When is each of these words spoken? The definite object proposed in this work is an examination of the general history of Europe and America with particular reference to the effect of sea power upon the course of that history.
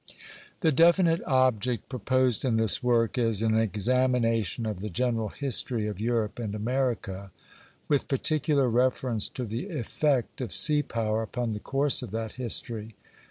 The 0.61 0.71
definite 0.71 1.21
object 1.25 1.87
proposed 1.87 2.43
in 2.43 2.57
this 2.57 2.81
work 2.81 3.19
is 3.19 3.43
an 3.43 3.55
examination 3.55 4.65
of 4.65 4.79
the 4.79 4.89
general 4.89 5.29
history 5.29 5.85
of 5.85 6.01
Europe 6.01 6.39
and 6.39 6.55
America 6.55 7.29
with 7.87 8.07
particular 8.07 8.67
reference 8.67 9.29
to 9.29 9.45
the 9.45 9.67
effect 9.69 10.41
of 10.41 10.51
sea 10.51 10.81
power 10.81 11.21
upon 11.21 11.51
the 11.51 11.59
course 11.59 12.01
of 12.01 12.09
that 12.09 12.31
history. 12.31 12.95